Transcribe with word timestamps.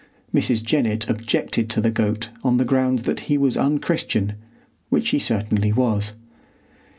Mrs. 0.33 0.63
Jennett 0.63 1.07
objected 1.11 1.69
to 1.69 1.79
the 1.79 1.91
goat 1.91 2.29
on 2.43 2.57
the 2.57 2.65
grounds 2.65 3.03
that 3.03 3.19
he 3.29 3.37
was 3.37 3.55
un 3.55 3.77
Christian,—which 3.77 5.09
he 5.09 5.19
certainly 5.19 5.71
was. 5.71 6.15